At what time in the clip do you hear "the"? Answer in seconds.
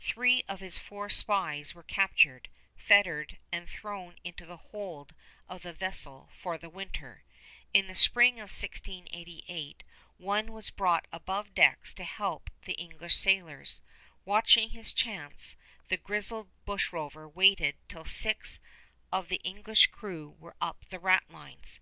4.44-4.56, 5.62-5.72, 6.58-6.68, 7.86-7.94, 12.62-12.72, 15.88-15.96, 19.28-19.40, 20.88-20.98